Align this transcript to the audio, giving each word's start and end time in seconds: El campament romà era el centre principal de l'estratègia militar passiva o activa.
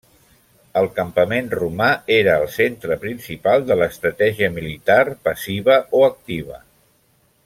El 0.79 0.87
campament 0.99 1.51
romà 1.59 1.89
era 2.15 2.37
el 2.43 2.47
centre 2.55 2.97
principal 3.05 3.67
de 3.69 3.77
l'estratègia 3.81 4.51
militar 4.57 4.99
passiva 5.29 5.77
o 5.99 6.03
activa. 6.11 6.59